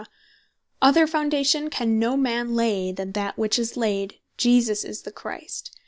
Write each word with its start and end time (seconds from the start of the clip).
"Other 0.81 1.05
Foundation 1.05 1.69
can 1.69 1.99
no 1.99 2.17
man 2.17 2.55
lay, 2.55 2.91
than 2.91 3.11
that 3.11 3.37
which 3.37 3.59
is 3.59 3.77
laid, 3.77 4.17
Jesus 4.35 4.83
is 4.83 5.03
the 5.03 5.11
Christ. 5.11 5.77